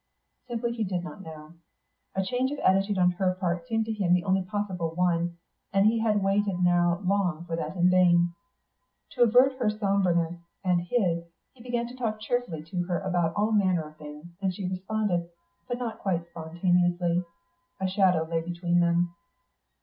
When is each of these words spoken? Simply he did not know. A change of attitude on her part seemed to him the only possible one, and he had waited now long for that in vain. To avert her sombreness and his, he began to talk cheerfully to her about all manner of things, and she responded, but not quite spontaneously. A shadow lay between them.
Simply 0.47 0.71
he 0.73 0.83
did 0.83 1.03
not 1.03 1.21
know. 1.21 1.53
A 2.15 2.23
change 2.23 2.51
of 2.51 2.57
attitude 2.57 2.97
on 2.97 3.11
her 3.11 3.35
part 3.35 3.67
seemed 3.67 3.85
to 3.85 3.93
him 3.93 4.15
the 4.15 4.23
only 4.23 4.41
possible 4.41 4.95
one, 4.95 5.37
and 5.71 5.85
he 5.85 5.99
had 5.99 6.23
waited 6.23 6.57
now 6.63 7.01
long 7.05 7.45
for 7.45 7.55
that 7.55 7.75
in 7.75 7.87
vain. 7.91 8.33
To 9.11 9.21
avert 9.21 9.57
her 9.59 9.69
sombreness 9.69 10.39
and 10.63 10.81
his, 10.81 11.25
he 11.53 11.61
began 11.61 11.85
to 11.85 11.95
talk 11.95 12.19
cheerfully 12.19 12.63
to 12.63 12.81
her 12.85 12.99
about 13.01 13.35
all 13.35 13.51
manner 13.51 13.83
of 13.87 13.97
things, 13.97 14.25
and 14.41 14.51
she 14.51 14.67
responded, 14.67 15.29
but 15.67 15.77
not 15.77 15.99
quite 15.99 16.27
spontaneously. 16.31 17.23
A 17.79 17.87
shadow 17.87 18.23
lay 18.23 18.41
between 18.41 18.79
them. 18.79 19.13